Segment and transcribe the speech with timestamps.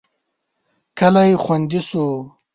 [0.97, 2.05] کلی خوندي شو.